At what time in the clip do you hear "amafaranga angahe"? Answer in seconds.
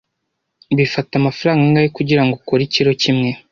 1.21-1.87